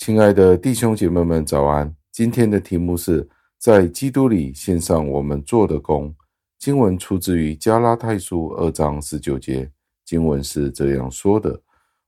[0.00, 1.94] 亲爱的弟兄姐妹们，早安！
[2.10, 6.12] 今天的题目是在基督里献上我们做的工。
[6.58, 9.70] 经文出自于加拉太书二章十九节，
[10.06, 11.60] 经文是这样说的：“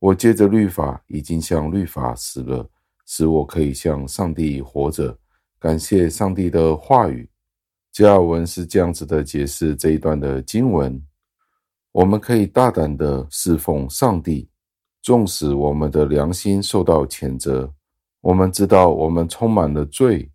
[0.00, 2.68] 我借着律法已经向律法死了，
[3.06, 5.16] 使我可以向上帝活着。”
[5.60, 7.30] 感谢上帝的话语。
[7.92, 11.00] 加尔文是这样子的解释这一段的经文：
[11.92, 14.48] 我们可以大胆的侍奉上帝。
[15.02, 17.72] 纵使我们的良心受到谴责，
[18.26, 20.28] 我们知道我们充满了罪，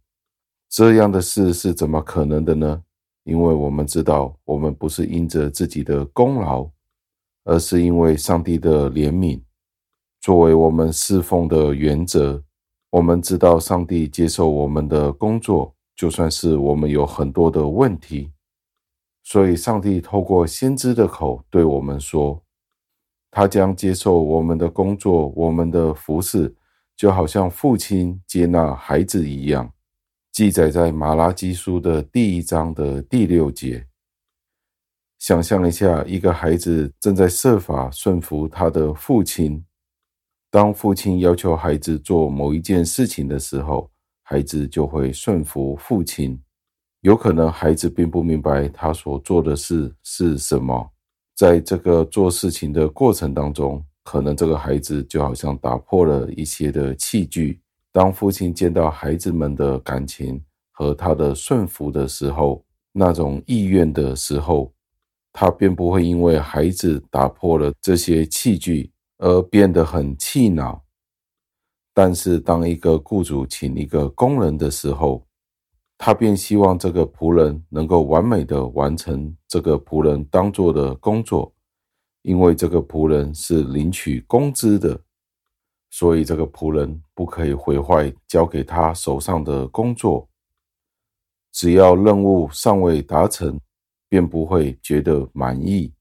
[0.69, 2.81] 这样的事是怎么可能的呢？
[3.25, 6.69] 因为我们知道我们不是因着自己的功劳，
[7.43, 9.41] 而是因为上帝的怜悯，
[10.21, 12.41] 作为我们侍奉的原则。
[12.91, 18.31] 我们知道上帝接受我们的工作，就算是我们有很多的问题，
[19.21, 22.41] 所以上帝透过先知的口对我们说。
[23.29, 26.53] 他将接受我们的工作，我们的服侍，
[27.02, 29.74] 就好像父亲接纳孩子一样。
[30.32, 33.88] 记载在马拉基书的第一章的第六节。
[35.18, 39.66] 想象一下，一个孩子正在设法顺服他的父亲。
[40.52, 43.90] 当父亲要求孩子做某一件事情的时候，
[44.22, 46.40] 孩子就会顺服父亲。
[46.99, 50.88] 有可能孩子并不明白他所做的事是什么。
[51.35, 57.62] 在这个做事情的过程当中，可能这个孩子就好像打破了一些的器具。
[57.91, 62.63] 当父亲见到孩子们的感情和他的顺服的时候，
[62.94, 64.74] 那种意愿的时候，
[65.34, 70.84] 他便不会因为孩子打破了这些器具而变得很气恼。
[71.94, 75.28] 但是，当一个雇主请一个工人的时候，
[75.97, 81.53] 他便希望这个仆人能够完美的完成这个仆人当做的工作，
[82.23, 84.99] 因为这个仆人是领取工资的，
[85.89, 90.27] 所以这个仆人不可以毁坏交给他手上的工作。
[91.51, 93.59] 只要任务尚未达成，
[94.07, 95.93] 便不会觉得满意。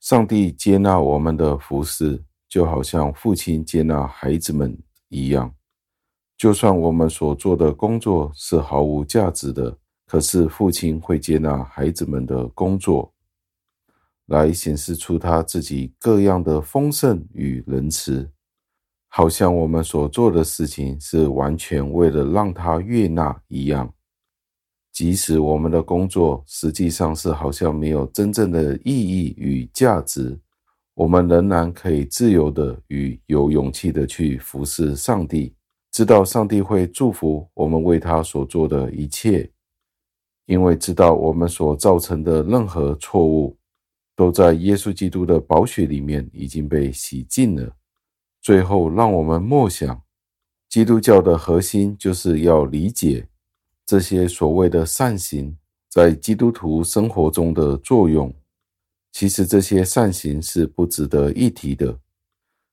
[0.00, 5.52] 上帝接纳我们的服侍，就好像父亲接纳孩子们一样。
[6.36, 9.76] 就算我们所做的工作是毫无价值的，
[10.06, 13.12] 可是父亲会接纳孩子们的工作，
[14.28, 18.30] 来显示出他自己各样的丰盛与仁慈，
[19.08, 23.92] 好像我们所做的事情是完全为了让他悦纳一样。
[24.92, 30.38] 即使我们的工作实际上是好像没有真正的意义与价值，
[30.94, 35.54] 我们仍然可以自由的与有勇气的去服侍上帝。
[35.90, 39.50] 知道上帝会祝福我们为他所做的一切，
[40.46, 43.57] 因为知道我们所造成的任何错误，
[44.18, 47.76] 都在耶稣基督的宝血里面已经被洗净了。
[48.42, 50.02] 最后，让我们默想，
[50.68, 53.28] 基督教的核心就是要理解
[53.86, 55.56] 这些所谓的善行
[55.88, 58.34] 在基督徒生活中的作用。
[59.12, 61.96] 其实这些善行是不值得一提的，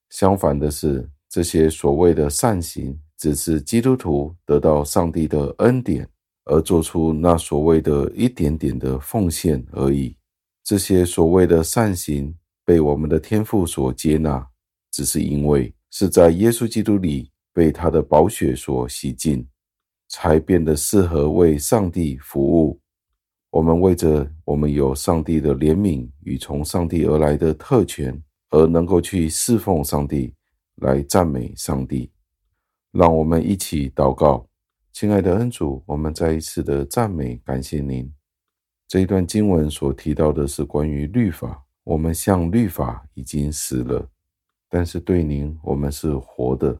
[0.09, 2.99] 相反的是，这些所谓的善行。
[3.17, 6.05] 只是基督徒得到上帝的恩典
[6.43, 10.17] 而做出那所谓的一点点的奉献而已。
[10.65, 14.47] 这些所谓的善行被我们的天父所接纳，
[14.89, 19.47] 只是因为是在耶稣基督里被他的宝血所洗净，
[20.07, 22.81] 才变得适合为上帝服务。
[23.51, 30.33] 我们为着我们有上帝的怜悯与从上帝而来的特权，而能够去侍奉上帝，
[30.77, 32.11] 来赞美上帝。
[32.91, 34.47] 让我们一起祷告，
[34.91, 38.11] 亲爱的恩主，我们再一次的赞美感谢您。
[38.87, 44.07] 这一段经文所提到的是关于律法，我们向律法已经死了，
[44.69, 46.79] 但是对您，我们是活的。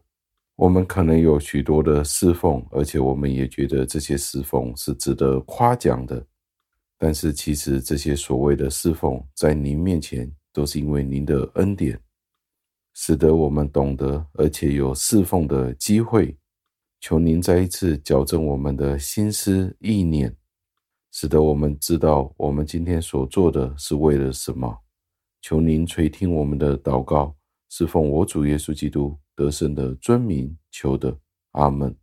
[0.56, 6.26] 我们可能有许多的侍奉，而且我们也觉得这些侍奉是值得夸奖的。
[6.98, 12.00] 但是其实这些所谓的侍奉，在您面前都是因为您的恩典。
[12.94, 16.38] 使得我们懂得，而且有侍奉的机会。
[17.02, 20.34] 求您再一次矫正我们的心思意念，
[21.18, 24.78] 使得我们知道我们今天所做的是为了什么。
[25.42, 27.34] 求您垂听我们的祷告，
[27.70, 31.18] 是奉我主耶稣基督得胜的尊名求的。
[31.52, 31.96] 阿门。